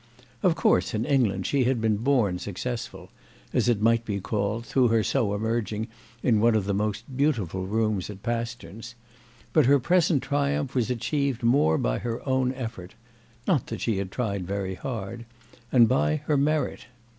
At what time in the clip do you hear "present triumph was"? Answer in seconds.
9.79-10.89